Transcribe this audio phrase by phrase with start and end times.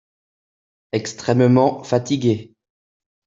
[0.93, 2.55] Extrêmement fatigué.